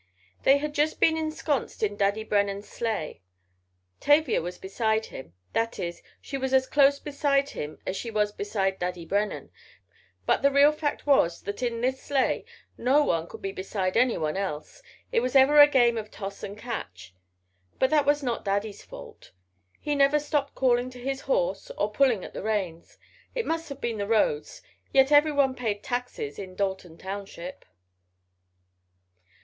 They 0.41 0.57
had 0.57 0.73
just 0.73 0.99
been 0.99 1.15
ensconsed 1.15 1.83
in 1.83 1.95
Daddy 1.95 2.23
Brennen's 2.23 2.67
sleigh. 2.67 3.21
Tavia 3.99 4.41
was 4.41 4.57
beside 4.57 5.05
him—that 5.05 5.77
is, 5.77 6.01
she 6.19 6.39
was 6.39 6.55
as 6.55 6.65
close 6.65 6.97
beside 6.97 7.49
him 7.49 7.77
as 7.85 7.95
she 7.95 8.09
was 8.09 8.31
beside 8.31 8.79
Daddy 8.79 9.05
Brennen, 9.05 9.51
but 10.25 10.41
the 10.41 10.49
real 10.49 10.71
fact 10.71 11.05
was, 11.05 11.43
that 11.43 11.61
in 11.61 11.81
this 11.81 12.01
sleigh, 12.01 12.45
no 12.79 13.03
one 13.03 13.27
could 13.27 13.43
be 13.43 13.51
beside 13.51 13.95
anyone 13.95 14.35
else—it 14.35 15.19
was 15.19 15.35
ever 15.35 15.61
a 15.61 15.67
game 15.67 15.99
of 15.99 16.09
toss 16.09 16.41
and 16.41 16.57
catch. 16.57 17.13
But 17.77 17.91
that 17.91 18.07
was 18.07 18.23
not 18.23 18.43
Daddy's 18.43 18.81
fault. 18.83 19.33
He 19.79 19.93
never 19.93 20.17
stopped 20.19 20.55
calling 20.55 20.89
to 20.89 20.99
his 20.99 21.21
horse, 21.21 21.69
or 21.77 21.91
pulling 21.91 22.25
at 22.25 22.33
the 22.33 22.41
reins. 22.41 22.97
It 23.35 23.45
must 23.45 23.69
have 23.69 23.79
been 23.79 23.99
the 23.99 24.07
roads, 24.07 24.63
yet 24.91 25.11
everyone 25.11 25.53
paid 25.53 25.83
taxes 25.83 26.39
in 26.39 26.55
Dalton 26.55 26.97
Township. 26.97 27.63